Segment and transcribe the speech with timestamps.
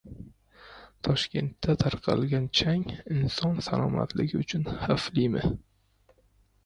[1.07, 5.45] Toshkentda tarqalgan chang inson salomatligi uchun xavflimi?